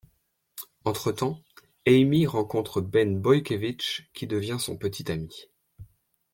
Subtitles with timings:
[0.83, 1.39] Entretemps,
[1.85, 5.31] Amy rencontre Ben Boykewich qui devient son petit ami.